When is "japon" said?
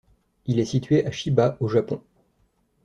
1.67-2.01